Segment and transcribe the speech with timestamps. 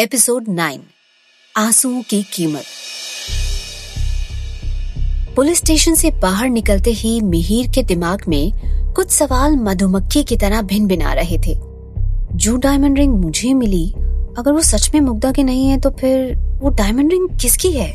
[0.00, 0.82] Episode nine,
[1.56, 2.64] आंसुओं की कीमत।
[5.36, 8.52] पुलिस स्टेशन से बाहर निकलते ही मिहिर के दिमाग में
[8.94, 11.54] कुछ सवाल मधुमक्खी की तरह भिन भिन आ रहे थे।
[12.32, 13.92] जो डायमंड रिंग मुझे मिली,
[14.38, 17.90] अगर वो सच में मुग्धा की नहीं है तो फिर वो डायमंड रिंग किसकी है?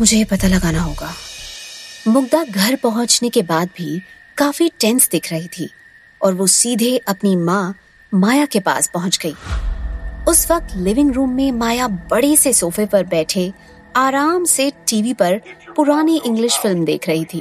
[0.00, 1.12] मुझे ये पता लगाना होगा।
[2.08, 4.00] मुग्धा घर पहुँचने के बाद भी
[4.36, 5.70] काफ़ी टेंस दिख रही थी
[6.22, 7.74] और वो सीधे अपनी माँ
[8.14, 9.34] माया के पास पहुँच गई।
[10.30, 13.52] उस वक्त लिविंग रूम में माया बड़े से सोफे पर बैठे,
[13.96, 15.40] आराम से टीवी पर
[15.76, 17.40] पुरानी इंग्लिश फ़िल्म देख रही थी।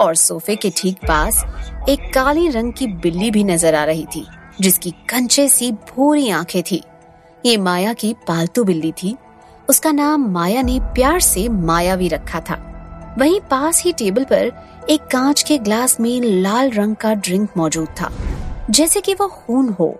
[0.00, 1.44] और सोफे के ठीक पास
[1.88, 4.24] एक काली रंग की बिल्ली भी नज़र आ रही थी,
[4.60, 6.82] जिसकी कंचे सी भूरी आँखें थी।
[7.46, 9.14] ये माया की पालतू बिल्ली थी।
[9.68, 12.56] उसका नाम माया ने प्यार से मायावी रखा था।
[13.18, 14.50] वहीं पास ही टेबल पर
[14.90, 18.10] एक कांच के ग्लास में लाल रंग का ड्रिंक मौजूद था,
[18.70, 19.94] जैसे कि वो खून हो।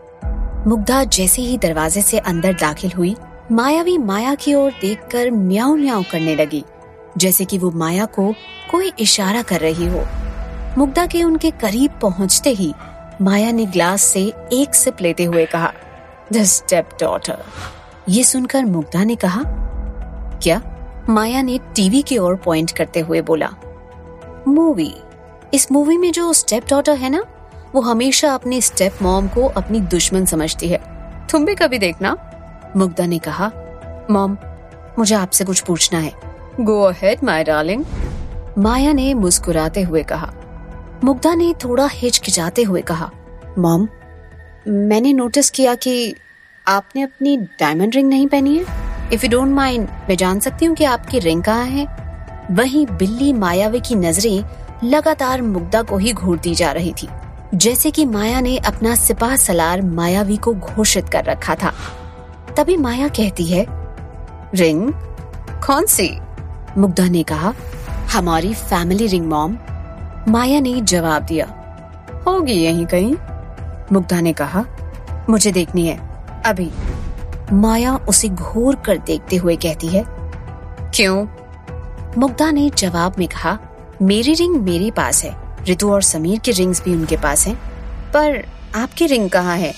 [0.66, 3.16] मुग्धा जैसे ही दरवाजे से अंदर दाखिल हुई,
[3.52, 6.64] मायावी माया की ओर देखकर म्याऊ म्याऊ करने लगी,
[7.18, 8.32] जैसे कि वो माया को
[8.70, 10.04] कोई इशारा कर रही हो।
[10.78, 12.72] मुग्धा के उनके करीब पहुँचते ही
[13.20, 15.72] माया ने ग्लास से एक सिप लेते हुए कहा
[16.32, 17.44] द स्टेप डॉटर
[18.08, 19.42] ये सुनकर मुग्धा ने कहा,
[20.42, 20.62] क्या?
[21.08, 23.50] माया ने टीवी की ओर पॉइंट करते हुए बोला
[24.48, 24.92] मूवी
[25.54, 27.24] इस मूवी में जो स्टेप डॉटर है ना
[27.74, 30.78] वो हमेशा अपनी स्टेप मॉम को अपनी दुश्मन समझती है।
[31.30, 32.16] तुम भी कभी देखना?
[32.76, 33.50] मुग्धा ने कहा,
[34.10, 34.36] मॉम,
[34.98, 36.12] मुझे आपसे कुछ पूछना है।
[36.60, 37.84] Go ahead my darling
[38.58, 40.32] Maya ने मुस्कुराते हुए कहा।
[41.04, 43.10] मुग्धा ने थोड़ा हिचकिचाते हुए कहा,
[43.58, 43.88] मॉम,
[44.68, 46.14] मैंने नोटिस किया कि
[46.66, 48.64] आपने अपनी डायमंड रिंग नहीं पहनी है।
[49.12, 51.86] इफ़ यू डोंट माइंड मैं जान सकती हूँ कि आपकी रिंग कहाँ है।
[52.50, 54.44] वहीं बिल्ली मायावी की नज़रें
[54.84, 57.08] लगातार मुग्धा को ही घूरती जा रही थी।
[57.54, 61.72] जैसे कि माया ने अपना सिपाह सलार मायावी को घोषित कर रखा था।
[62.56, 63.66] तभी माया कहती है,
[64.54, 64.92] रिंग?
[65.66, 66.18] कौन सी?
[66.78, 67.54] मुग्धा ने कहा,
[67.90, 69.58] हमारी फैमिली रिंग मॉम
[70.28, 71.46] माया ने जवाब दिया,
[72.26, 73.14] होगी यहीं कहीं।
[73.92, 74.64] मुग्धा ने कहा,
[75.30, 75.98] मुझे देखनी है,
[76.46, 76.70] अभी।
[77.52, 80.04] माया उसे घूर कर देखते हुए कहती है,
[80.94, 81.26] क्यों?
[82.18, 83.58] मुग्धा ने जवाब में कहा,
[84.02, 87.56] मेरी रिंग मेरे पास है। रितु और समीर की रिंग्स भी उनके पास हैं।
[88.12, 88.44] पर
[88.74, 89.74] आपकी रिंग कहाँ है?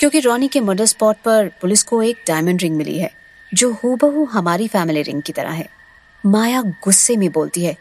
[0.00, 3.10] क्योंकि रॉनी के मर्डर स्पॉट पर पुलिस को एक डायमंड रिंग मिली है,
[3.54, 5.68] जो हूबहू हमारी फैमिली रिंग की तरह है।
[6.24, 7.76] माया गुस्से में बोलती है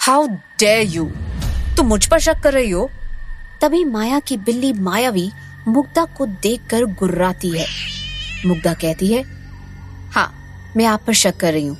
[0.00, 0.26] हाउ
[0.58, 1.04] डे यू
[1.76, 2.90] तुम मुझ पर शक कर रही हो?
[3.62, 5.30] तभी माया की बिल्ली मायावी
[5.68, 7.66] मुग्धा को देखकर गुर्राती है।
[8.46, 9.22] मुग्धा कहती है
[10.12, 10.32] हाँ
[10.76, 11.78] मैं आप पर शक कर रही हूँ।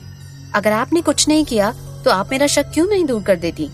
[0.55, 1.73] अगर आपने कुछ नहीं किया
[2.05, 3.71] तो आप मेरा शक क्यों नहीं दूर कर देती?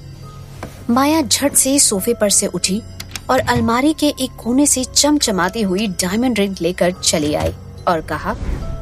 [0.91, 2.83] माया झट से सोफे पर से उठी
[3.31, 7.55] और अलमारी के एक कोने से चमचमाती हुई डायमंड रिंग लेकर चली आई
[7.89, 8.35] और कहा,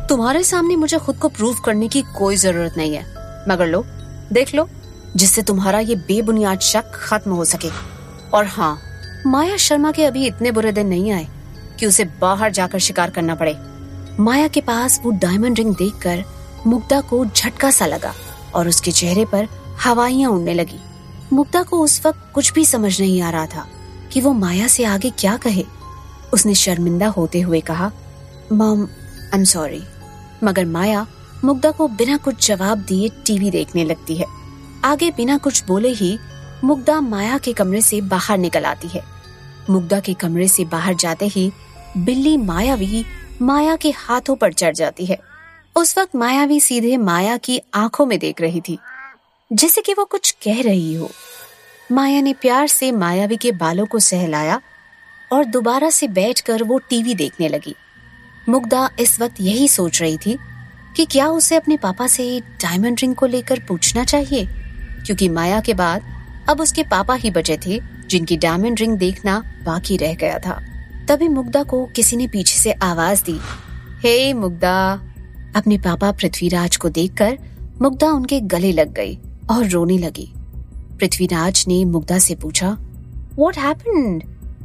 [0.09, 3.05] तुम्हारे सामने मुझे खुद को प्रूव करने की कोई ज़रूरत नहीं है।
[3.49, 3.85] मगर लो,
[4.33, 4.69] देख लो,
[5.17, 7.69] जिससे तुम्हारा ये बेबुनियाद शक खत्म हो सके।
[8.35, 8.79] और हाँ
[9.27, 11.27] माया शर्मा के अभी इतने बुरे दिन नहीं आए
[11.81, 13.57] कि उसे बाहर जाकर शिकार करना पड़े।
[14.21, 16.25] माया के पास वो डायमंड रिंग देखकर
[16.67, 18.15] मुग्धा को झटका सा लगा।
[18.55, 19.49] और उसके चेहरे पर
[19.85, 20.79] हवाइयाँ उड़ने लगी।
[21.33, 23.67] मुग्धा को उस वक्त कुछ भी समझ नहीं आ रहा था
[24.13, 25.65] कि वो माया से आगे क्या कहे।
[26.33, 27.91] उसने शर्मिंदा होते हुए कहा,
[28.53, 29.83] मॉम आई एम सॉरी
[30.45, 31.07] मगर माया
[31.45, 34.27] मुग्धा को बिना कुछ जवाब दिए टीवी देखने लगती है।
[34.85, 36.19] आगे बिना कुछ बोले ही
[36.65, 39.03] मुग्धा माया के कमरे से बाहर निकल आती है।
[39.71, 41.51] मुग्धा के कमरे से बाहर जाते ही
[41.97, 43.05] बिल्ली मायावी
[43.43, 45.19] माया के हाथों पर चढ़ जाती है।
[45.78, 48.78] उस वक्त मायावी सीधे माया की आँखों में देख रही थी
[49.53, 51.11] जैसे कि वो कुछ कह रही हो।
[51.93, 54.61] माया ने प्यार से मायावी के बालों को सहलाया
[55.33, 57.75] और दोबारा से बैठकर वो टीवी देखने लगी।
[58.49, 60.38] मुग्धा इस वक्त यही सोच रही थी
[60.97, 64.47] कि क्या उसे अपने पापा से डायमंड रिंग को लेकर पूछना चाहिए
[65.06, 66.03] क्योंकि माया के बाद
[66.49, 70.61] अब उसके पापा ही बचे थे जिनकी डायमंड रिंग देखना बाकी रह गया था।
[71.09, 73.41] तभी मुग्धा को किसी ने पीछे से आवाज़ दी
[74.00, 75.07] हे hey, मुग्धा
[75.58, 77.38] अपने पापा पृथ्वीराज को देखकर
[77.82, 79.19] मुग्धा उनके गले लग गई
[79.50, 80.32] और रोने लगी।
[81.00, 82.78] पृथ्वीराज ने मुग्धा से पूछा
[83.37, 84.22] वॉट हैपेंड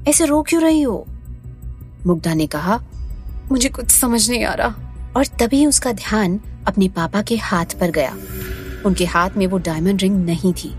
[0.07, 1.05] ऐसे रो क्यों रही हो?
[2.05, 2.83] मुग्धा ने कहा,
[3.51, 4.75] मुझे कुछ समझ नहीं आ रहा।
[5.17, 8.15] और तभी उसका ध्यान अपने पापा के हाथ पर गया।
[8.85, 10.75] उनके हाथ में वो डायमंड रिंग नहीं थी।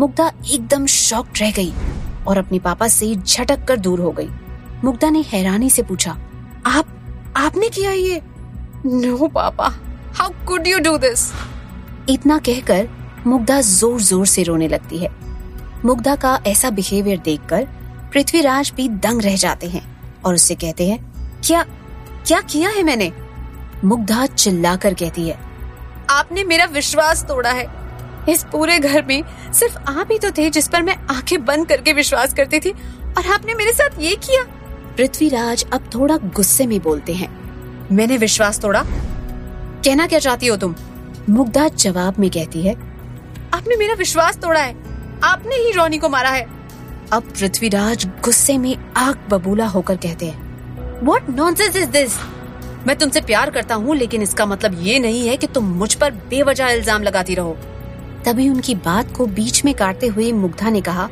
[0.00, 1.72] मुग्धा एकदम शॉक्ड रह गई
[2.26, 4.28] और अपने पापा से झटक कर दूर हो गई।
[4.84, 6.18] मुग्धा ने हैरानी से पूछा,
[6.66, 6.86] आप,
[7.36, 8.22] आपने किया ये?
[8.86, 9.66] No papa
[10.14, 11.20] how could you do this
[12.10, 12.88] इतना कहकर
[13.26, 15.08] मुग्धा ज़ोर ज़ोर से रोने लगती है।
[15.84, 17.66] मुग्धा का ऐसा बिहेवियर देखकर
[18.12, 19.82] पृथ्वीराज भी दंग रह जाते हैं
[20.24, 20.98] और उससे कहते हैं
[21.46, 21.62] क्या
[22.26, 23.10] क्या किया है मैंने?
[23.84, 25.38] मुग्धा चिल्लाकर कहती है
[26.10, 27.66] आपने मेरा विश्वास तोड़ा है।
[28.28, 31.92] इस पूरे घर में सिर्फ़ आप ही तो थे जिस पर मैं आँखें बंद करके
[31.92, 34.42] विश्वास करती थी और आपने मेरे साथ ये किया।
[34.96, 37.41] पृथ्वीराज अब थोड़ा गुस्से में बोलते हैं।
[37.92, 38.82] मैंने विश्वास तोड़ा।
[39.84, 40.74] कहना क्या चाहती हो तुम?
[41.30, 42.74] मुग्धा जवाब में कहती है,
[43.54, 44.74] आपने मेरा विश्वास तोड़ा है।
[45.24, 46.46] आपने ही रोनी को मारा है।
[47.12, 52.18] अब पृथ्वीराज गुस्से में आग बबूला होकर कहते हैं वॉट नॉनसेंस इज़ दिस
[52.86, 56.10] मैं तुमसे प्यार करता हूँ, लेकिन इसका मतलब ये नहीं है कि तुम मुझ पर
[56.30, 57.56] बेवजह इल्ज़ाम लगाती रहो।
[58.24, 61.08] तभी उनकी बात को बीच में काटते हुए मुग्धा ने कहा,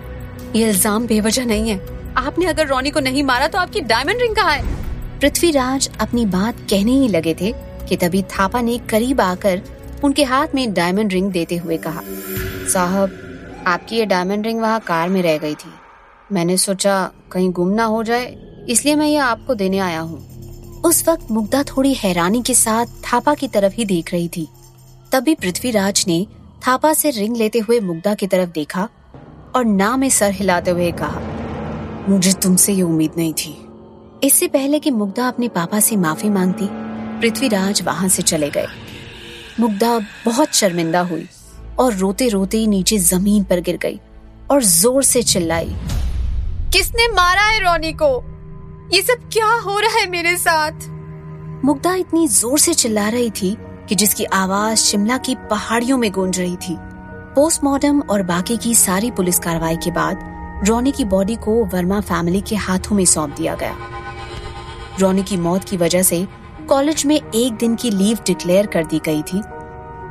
[0.57, 1.81] ये इल्ज़ाम बेवजह नहीं है।
[2.19, 4.79] आपने अगर रोनी को नहीं मारा तो आपकी डायमंड रिंग कहा है?
[5.21, 7.53] पृथ्वीराज अपनी बात कहने ही लगे थे
[7.89, 9.63] कि तभी थापा ने करीब आकर
[10.05, 12.03] उनके हाथ में डायमंड रिंग देते हुए कहा,
[12.73, 13.11] साहब,
[13.67, 15.73] आपकी ये डायमंड रिंग वहाँ कार में रह गई थी।
[16.31, 18.37] मैंने सोचा कहीं गुम ना हो जाए,
[18.69, 23.35] इसलिए मैं ये आपको देने आया हूँ। उस वक्त मुग्धा थोड़ी हैरानी के साथ थापा
[23.35, 24.49] की तरफ़ ही देख रही थी।
[25.13, 26.27] तभी पृथ्वीराज ने
[26.67, 28.89] थापा से रिंग लेते हुए मुग्धा की तरफ़ देखा
[29.55, 31.21] और ना में सर हिलाते हुए कहा,
[32.09, 33.60] मुझे तुमसे ये उम्मीद नहीं थी।
[34.25, 36.67] इससे पहले कि मुग्धा अपने पापा से माफ़ी मांगती,
[37.21, 38.67] पृथ्वीराज वहाँ से चले गए।
[39.61, 41.27] मुग्धा बहुत शर्मिंदा हुई
[41.79, 43.99] और रोते रोते नीचे ज़मीन पर गिर गई
[44.51, 45.75] और ज़ोर से चिल्लाई,
[46.73, 48.13] किसने मारा है रोनी को?
[48.93, 50.89] ये सब क्या हो रहा है मेरे साथ?
[51.65, 53.57] मुग्धा इतनी ज़ोर से चिल्ला रही थी
[53.89, 56.77] कि जिसकी आवाज़ शिमला की पहाड़ियों में गूंज रही थी।
[57.35, 60.29] पोस्टमार्टम और बाकी की सारी पुलिस कार्रवाई के बाद
[60.69, 63.77] रोनी की बॉडी को वर्मा फैमिली के हाथों में सौंप दिया गया।
[64.99, 66.27] रोनी की मौत की वजह से
[66.69, 69.41] कॉलेज में एक दिन की लीव डिक्लेयर कर दी गई थी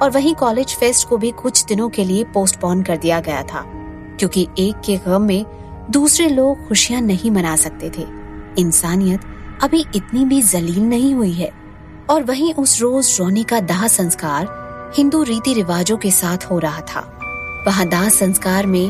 [0.02, 3.64] और वहीं कॉलेज फेस्ट को भी कुछ दिनों के लिए पोस्टपोन कर दिया गया था,
[4.20, 5.46] क्योंकि एक के गम में
[5.92, 8.06] दूसरे लोग खुशियाँ नहीं मना सकते थे।
[8.62, 9.22] इंसानियत
[9.64, 11.52] अभी इतनी भी जलील नहीं हुई है।
[12.10, 14.48] और वहीं उस रोज रोनी का दाह संस्कार
[14.98, 17.00] हिंदू रीति रिवाजों के साथ हो रहा था।
[17.68, 18.90] वहाँ दाह संस्कार में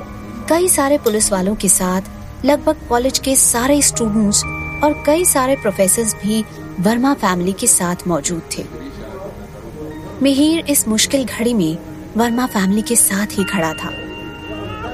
[0.50, 4.44] कई सारे पुलिस वालों के साथ लगभग कॉलेज के सारे स्टूडेंट्स
[4.84, 6.46] और कई सारे प्रोफेसर भी
[6.80, 8.66] वर्मा फैमिली के साथ मौजूद थे।
[10.22, 11.78] मिहिर इस मुश्किल घड़ी में
[12.18, 13.90] वर्मा फैमिली के साथ ही खड़ा था।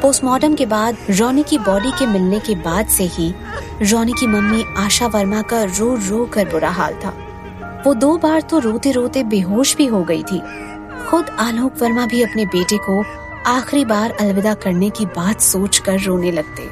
[0.01, 3.33] पोस्टमार्टम के बाद रोनी की बॉडी के मिलने के बाद से ही
[3.81, 7.09] रोनी की मम्मी आशा वर्मा का रो रो कर बुरा हाल था।
[7.85, 10.39] वो दो बार तो रोते रोते बेहोश भी हो गई थी।
[11.09, 13.03] खुद आलोक वर्मा भी अपने बेटे को
[13.47, 16.69] आखिरी बार अलविदा करने की बात सोचकर रोने लगते।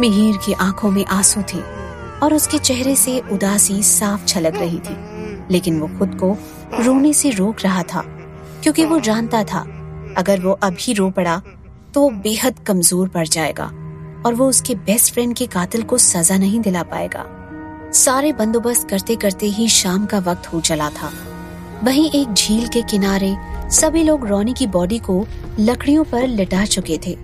[0.00, 1.77] मिहिर की आँखों में आँसू थे।
[2.22, 4.96] और उसके चेहरे से उदासी साफ़ छलक रही थी।
[5.50, 6.36] लेकिन वो खुद को
[6.76, 8.02] रोने से रोक रहा था,
[8.62, 9.60] क्योंकि वो जानता था,
[10.18, 11.40] अगर वो अभी रो पड़ा
[11.94, 13.64] तो वो बेहद कमज़ोर पड़ जाएगा,
[14.26, 17.24] और वो उसके बेस्ट फ्रेंड के कातिल को सजा नहीं दिला पाएगा।
[17.94, 21.10] सारे बंदोबस्त करते करते ही शाम का वक्त हो चला था।
[21.84, 23.36] वहीं एक झील के किनारे
[23.72, 25.26] सभी लोग रोनी की बॉडी को
[25.60, 27.16] लकड़ियों पर लिटा चुके थे।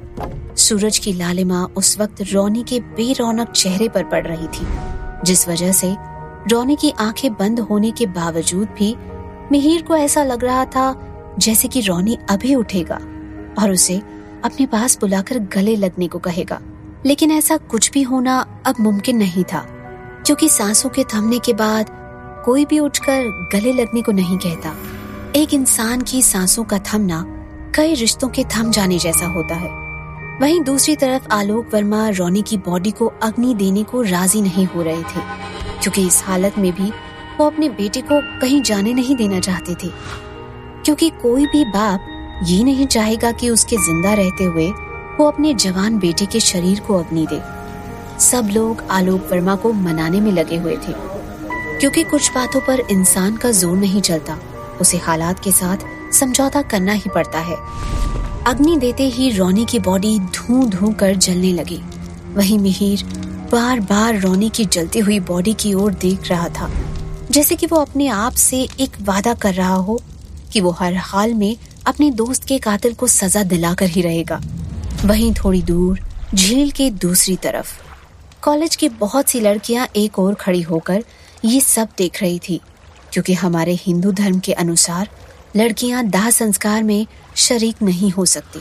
[0.57, 4.67] सूरज की लालिमा उस वक्त रोनी के बेरौनक चेहरे पर पड़ रही थी,
[5.25, 5.95] जिस वजह से
[6.51, 8.95] रोनी की आँखें बंद होने के बावजूद भी
[9.53, 12.95] मिहिर को ऐसा लग रहा था जैसे कि रोनी अभी उठेगा
[13.59, 13.97] और उसे
[14.45, 16.61] अपने पास बुलाकर गले लगने को कहेगा।
[17.07, 19.67] लेकिन ऐसा कुछ भी होना अब मुमकिन नहीं था,
[20.27, 21.91] क्योंकि सांसों के थमने के बाद
[22.45, 24.75] कोई भी उठकर गले लगने को नहीं कहता।
[25.37, 27.25] एक इंसान की सांसों का थमना
[27.75, 29.84] कई रिश्तों के थम जाने जैसा होता है।
[30.41, 34.83] वहीं दूसरी तरफ़ आलोक वर्मा रोनी की बॉडी को अग्नि देने को राज़ी नहीं हो
[34.83, 35.21] रहे थे,
[35.83, 36.91] क्योंकि इस हालत में भी
[37.39, 39.91] वो अपने बेटे को कहीं जाने नहीं देना चाहते थे।
[40.85, 44.69] क्योंकि कोई भी बाप ये नहीं चाहेगा कि उसके ज़िंदा रहते हुए
[45.19, 47.41] वो अपने जवान बेटे के शरीर को अग्नि दे।
[48.21, 50.93] सब लोग आलोक वर्मा को मनाने में लगे हुए थे,
[51.81, 54.39] क्योंकि कुछ बातों पर इंसान का ज़ोर नहीं चलता।
[54.81, 57.57] उसे हालात के साथ समझौता करना ही पड़ता है।
[58.47, 61.79] अग्नि देते ही रोनी की बॉडी धू धू कर जलने लगी।
[62.35, 63.03] वही मिहिर
[63.53, 66.69] बार बार रोनी की जलती हुई बॉडी की ओर देख रहा था,
[67.31, 70.01] जैसे कि वो अपने आप से एक वादा कर रहा हो
[70.53, 74.41] कि वो हर हाल में अपने दोस्त के कातिल को सजा दिलाकर ही रहेगा।
[75.05, 76.01] वहीं थोड़ी दूर,
[76.35, 77.75] झील के दूसरी तरफ़,
[78.43, 81.05] कॉलेज की बहुत सी लड़कियाँ एक और खड़ी होकर
[81.45, 82.61] ये सब देख रही थी,
[83.13, 85.09] क्योंकि हमारे हिंदू धर्म के अनुसार
[85.57, 87.07] लड़कियाँ दाह संस्कार में
[87.37, 88.61] शरीक नहीं हो सकती।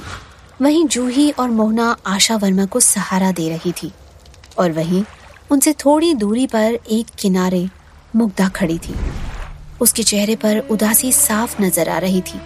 [0.61, 3.91] वहीं जूही और मोहना आशा वर्मा को सहारा दे रही थी
[4.57, 5.03] और वहीं
[5.51, 7.67] उनसे थोड़ी दूरी पर एक किनारे
[8.15, 8.95] मुग्धा खड़ी थी।
[9.81, 12.39] उसके चेहरे पर उदासी साफ़ नज़र आ रही थी।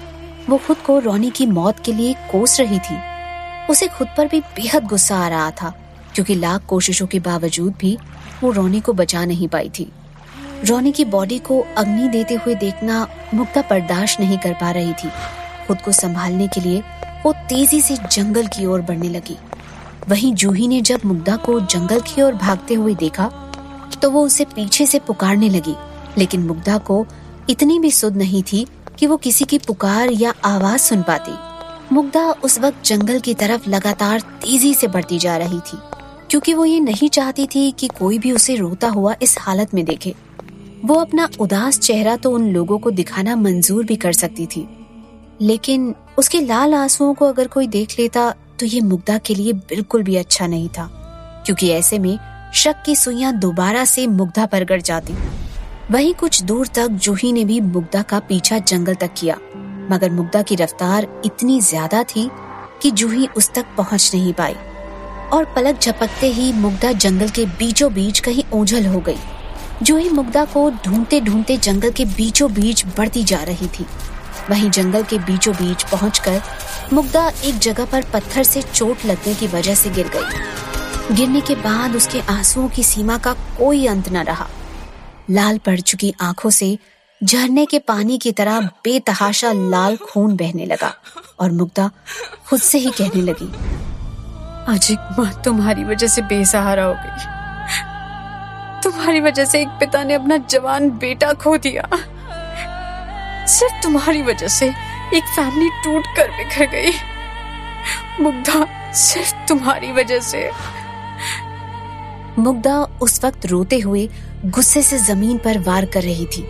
[0.49, 2.97] वो खुद को रोनी की मौत के लिए कोस रही थी।
[3.69, 5.73] उसे खुद पर भी बेहद गुस्सा आ रहा था,
[6.15, 7.97] क्योंकि लाख कोशिशों के बावजूद भी
[8.43, 9.91] वो रोनी को बचा नहीं पाई थी।
[10.65, 15.09] रोनी की बॉडी को अग्नि देते हुए देखना मुग्धा बर्दाश्त नहीं कर पा रही थी।
[15.67, 16.81] खुद को संभालने के लिए
[17.25, 19.37] वो तेज़ी से जंगल की ओर बढ़ने लगी।
[20.09, 23.31] वहीं जूही ने जब मुग्धा को जंगल की ओर भागते हुए देखा
[24.01, 25.75] तो वो उसे पीछे से पुकारने लगी।
[26.17, 27.05] लेकिन मुग्धा को
[27.49, 28.65] इतनी भी सुध नहीं थी
[28.99, 31.31] कि वो किसी की पुकार या आवाज़ सुन पाती।
[31.91, 35.77] मुग्धा उस वक्त जंगल की तरफ़ लगातार तेज़ी से बढ़ती जा रही थी,
[36.29, 39.83] क्योंकि वो ये नहीं चाहती थी कि कोई भी उसे रोता हुआ इस हालत में
[39.85, 40.15] देखे।
[40.77, 44.67] वो अपना उदास चेहरा तो उन लोगों को दिखाना मंजूर भी कर सकती थी।
[45.41, 48.29] लेकिन उसके लाल आंसुओं को अगर कोई देख लेता
[48.59, 50.89] तो ये मुग्धा के लिए बिल्कुल भी अच्छा नहीं था,
[51.45, 52.17] क्योंकि ऐसे में
[52.55, 55.13] शक की सुइयाँ दोबारा से मुग्धा पर गड़ जाती।
[55.91, 59.37] वहीं कुछ दूर तक जूही ने भी मुग्धा का पीछा जंगल तक किया,
[59.91, 62.29] मगर मुग्धा की रफ्तार इतनी ज़्यादा थी
[62.81, 64.55] कि जूही उस तक पहुँच नहीं पाई,
[65.33, 69.17] और पलक झपकते ही मुग्धा जंगल के बीचों बीच कहीं ओझल हो गई।
[69.83, 73.85] जूही मुग्धा को ढूंढते ढूंढते जंगल के बीचों बीच बढ़ती जा रही थी।
[74.49, 76.41] वहीं जंगल के बीचों बीच पहुंचकर
[76.93, 81.55] मुग्धा एक जगह पर पत्थर से चोट लगने की वजह से गिर गई। गिरने के
[81.57, 84.47] बाद उसके आंसुओं की सीमा का कोई अंत न रहा।
[85.29, 86.77] लाल पड़ चुकी आँखों से
[87.21, 90.93] झरने के पानी की तरह बेतहाशा लाल खून बहने लगा
[91.39, 91.89] और मुग्धा
[92.47, 93.51] खुद से ही कहने लगी,
[94.67, 94.91] आज
[95.45, 97.36] तुम्हारी वजह से बेसहारा हो गई।
[98.83, 101.87] तुम्हारी वजह से एक पिता ने अपना जवान बेटा खो दिया।
[103.47, 104.67] सिर्फ़ तुम्हारी वजह से
[105.13, 106.91] एक फैमिली टूट कर बिखर गई।
[108.19, 110.49] मुग्धा, सिर्फ़ तुम्हारी वजह से।
[112.39, 114.07] मुग्धा उस वक्त रोते हुए
[114.45, 116.43] गुस्से से ज़मीन पर वार कर रही थी,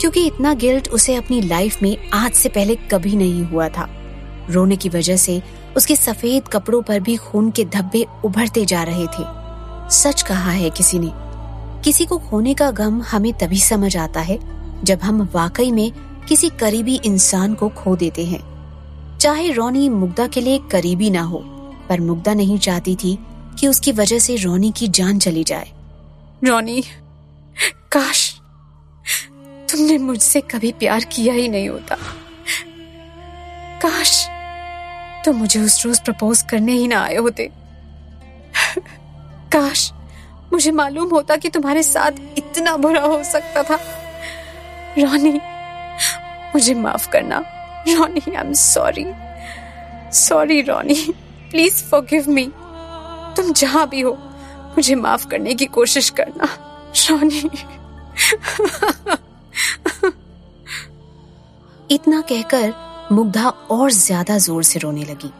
[0.00, 3.88] क्योंकि इतना गिल्ट उसे अपनी लाइफ में आज से पहले कभी नहीं हुआ था।
[4.50, 5.42] रोने की वजह से
[5.76, 9.24] उसके सफ़ेद कपड़ों पर भी खून के धब्बे उभरते जा रहे थे।
[9.90, 11.10] सच कहा है किसी ने
[11.84, 14.38] किसी को खोने का गम हमें तभी समझ आता है,
[14.84, 15.90] जब हम वाकई में
[16.28, 21.38] किसी करीबी इंसान को खो देते हैं। चाहे रोनी मुग्धा के लिए करीबी ना हो,
[21.88, 23.18] पर मुग्धा नहीं चाहती थी
[23.58, 25.70] कि उसकी वजह से रोनी की जान चली जाए।
[26.44, 26.82] रोनी,
[27.92, 28.40] काश
[29.72, 31.96] तुमने मुझसे कभी प्यार किया ही नहीं होता।
[33.82, 34.26] काश
[35.24, 37.50] तुम मुझे उस रोज प्रपोज करने ही ना आए होते।
[39.52, 39.92] काश
[40.52, 43.78] मुझे मालूम होता कि तुम्हारे साथ इतना बुरा हो सकता था।
[44.98, 45.32] रोनी,
[46.54, 47.38] मुझे माफ़ करना।
[47.88, 49.06] Ronnie I am sorry
[50.14, 50.94] sorry Ronnie.
[51.50, 52.44] Please forgive me
[53.36, 54.12] तुम जहाँ भी हो,
[54.76, 56.48] मुझे माफ़ करने की कोशिश करना।
[57.10, 57.50] रोनी।
[61.90, 62.72] इतना कहकर
[63.12, 65.32] मुग्धा और ज़्यादा ज़ोर से रोने लगी।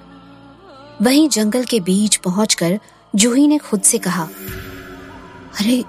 [1.02, 2.78] वहीं जंगल के बीच पहुंचकर
[3.14, 4.28] जूही ने खुद से कहा
[5.58, 5.84] अरे,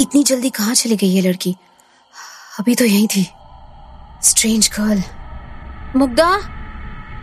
[0.00, 1.54] इतनी जल्दी कहाँ चली गई ये लड़की?
[2.58, 3.26] अभी तो यही थी।
[4.22, 5.02] Strange girl
[5.96, 6.30] Mugdha!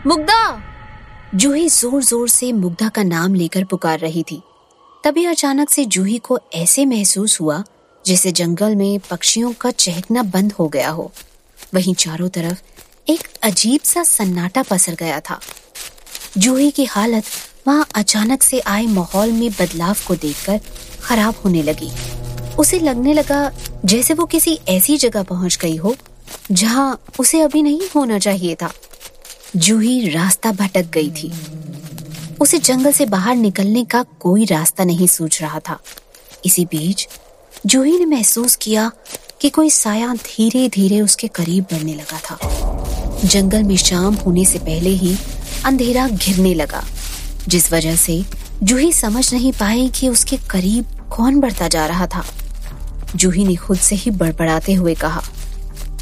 [0.06, 0.62] Mugdha!
[1.34, 4.42] Juhi ज़ोर ज़ोर से मुग्धा का नाम लेकर पुकार रही थी।
[5.04, 7.62] तभी अचानक से जूही को ऐसे महसूस हुआ,
[8.04, 11.12] जैसे जंगल में पक्षियों का चहकना बंद हो गया हो।
[11.74, 12.62] वहीं चारों तरफ़
[13.08, 15.40] एक अजीब सा सन्नाटा पसर गया था।
[16.38, 17.24] जूही की हालत
[17.68, 20.60] वहाँ अचानक से आए माहौल में बदलाव को देखकर
[21.06, 21.90] खराब होने लगी।
[22.58, 23.50] उसे लगने लगा
[23.84, 25.94] जैसे वो किसी ऐसी जगह पहुँच गई हो,
[26.52, 28.72] जहाँ उसे अभी नहीं होना चाहिए था।
[29.56, 31.32] जूही रास्ता भटक गई थी।
[32.40, 35.78] उसे जंगल से बाहर निकलने का कोई रास्ता नहीं सूझ रहा था।
[36.44, 37.08] इसी बीच
[37.66, 38.90] जूही ने महसूस किया
[39.40, 42.38] कि कोई साया धीरे धीरे उसके करीब बढ़ने लगा था।
[43.24, 45.16] जंगल में शाम होने से पहले ही
[45.64, 46.84] अंधेरा घिरने लगा,
[47.48, 48.22] जिस वजह से
[48.62, 52.24] जूही समझ नहीं पाई कि उसके करीब कौन बढ़ता जा रहा था?
[53.16, 55.22] जूही ने खुद से ही बड़बड़ाते हुए कहा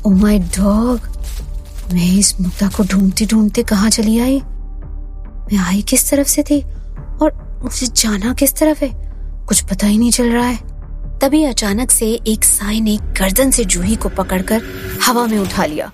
[0.07, 1.09] ओ माय डॉग
[1.93, 4.41] मैं इस मुद्दा को ढूंढते ढूंढते कहा चली आई?
[5.53, 6.61] मैं आई किस तरफ़ से थी?
[7.23, 8.91] और मुझे जाना किस तरफ़ है?
[9.47, 13.65] कुछ पता ही नहीं चल रहा है। तभी अचानक से एक साय ने गर्दन से
[13.65, 14.63] जूही को पकड़कर
[15.03, 15.91] हवा में उठा लिया।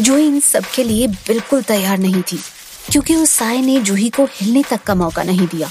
[0.00, 2.38] जूही इन सबके लिए बिल्कुल तैयार नहीं थी,
[2.90, 5.68] क्योंकि उस साय ने जूही को हिलने तक का मौका नहीं दिया।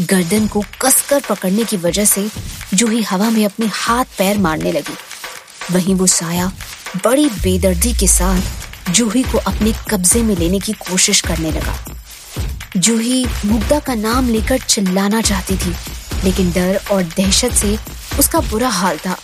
[0.00, 2.28] गर्दन को कसकर पकड़ने की वजह से
[2.74, 4.94] जूही हवा में अपने हाथ पैर मारने लगी,
[5.72, 6.50] वहीं वो साया
[7.04, 11.78] बड़ी बेदर्दी के साथ जूही को अपने कब्जे में लेने की कोशिश करने लगा।
[12.76, 15.74] जूही मुग्धा का नाम लेकर चिल्लाना चाहती थी,
[16.24, 17.76] लेकिन डर और दहशत से
[18.18, 19.16] उसका बुरा हाल था।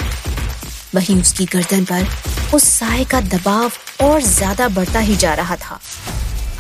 [0.95, 2.07] वहीं उसकी गर्दन पर
[2.55, 5.81] उस साय का दबाव और ज़्यादा बढ़ता ही जा रहा था।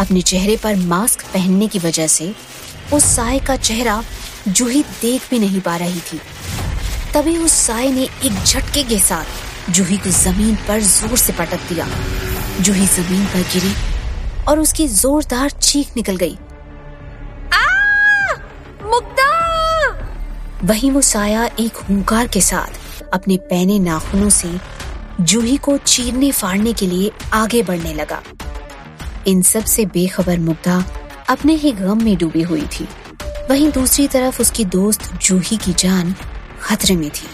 [0.00, 2.34] अपने चेहरे पर मास्क पहनने की वजह से
[2.92, 4.02] उस साय का चेहरा
[4.48, 6.20] जूही देख भी नहीं पा रही थी।
[7.14, 11.68] तभी उस साय ने एक झटके के साथ जूही को ज़मीन पर ज़ोर से पटक
[11.68, 11.86] दिया।
[12.60, 13.74] जूही ज़मीन पर गिरी
[14.48, 16.36] और उसकी जोरदार चीख निकल गई।
[18.84, 19.30] मुक्ता
[20.64, 24.50] वहीं वो साया एक हुंकार के साथ अपने पैने नाखूनों से
[25.20, 28.22] जूही को चीरने फाड़ने के लिए आगे बढ़ने लगा।
[29.26, 30.82] इन सबसे बेखबर मुग्धा
[31.32, 32.88] अपने ही गम में डूबी हुई थी।
[33.50, 36.14] वहीं दूसरी तरफ़ उसकी दोस्त जूही की जान
[36.60, 37.26] खतरे में थी।